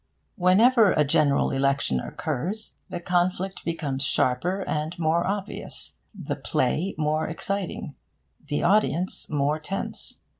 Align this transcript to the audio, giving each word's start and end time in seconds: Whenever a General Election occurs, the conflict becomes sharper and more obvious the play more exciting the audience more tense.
Whenever 0.35 0.93
a 0.93 1.03
General 1.03 1.51
Election 1.51 1.99
occurs, 1.99 2.73
the 2.89 2.99
conflict 2.99 3.63
becomes 3.63 4.03
sharper 4.03 4.61
and 4.67 4.97
more 4.97 5.27
obvious 5.27 5.93
the 6.11 6.35
play 6.35 6.95
more 6.97 7.27
exciting 7.27 7.93
the 8.47 8.63
audience 8.63 9.29
more 9.29 9.59
tense. 9.59 10.21